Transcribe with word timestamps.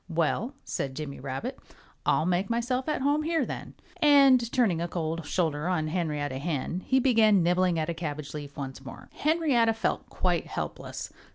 "Well," 0.09 0.55
said 0.63 0.95
Jimmy 0.95 1.19
Rabbit, 1.19 1.59
"I'll 2.07 2.25
make 2.25 2.49
myself 2.49 2.89
at 2.89 3.03
home 3.03 3.21
here, 3.21 3.45
then." 3.45 3.75
And 3.97 4.51
turning 4.51 4.81
a 4.81 4.87
cold 4.87 5.27
shoulder 5.27 5.67
on 5.67 5.89
Henrietta 5.89 6.39
Hen 6.39 6.79
he 6.87 6.99
began 6.99 7.43
nibbling 7.43 7.77
at 7.77 7.87
a 7.87 7.93
cabbage 7.93 8.33
leaf 8.33 8.57
once 8.57 8.83
more. 8.83 9.09
Henrietta 9.13 9.73
felt 9.75 10.09
quite 10.09 10.47
helpless. 10.47 11.13